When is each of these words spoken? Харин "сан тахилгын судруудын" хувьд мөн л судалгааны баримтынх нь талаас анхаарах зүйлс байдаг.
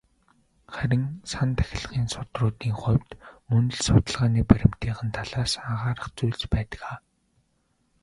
Харин 0.75 1.03
"сан 1.31 1.49
тахилгын 1.57 2.07
судруудын" 2.13 2.71
хувьд 2.81 3.09
мөн 3.49 3.63
л 3.75 3.77
судалгааны 3.85 4.41
баримтынх 4.49 4.99
нь 5.07 5.15
талаас 5.17 5.53
анхаарах 5.69 6.07
зүйлс 6.17 6.43
байдаг. 6.53 6.81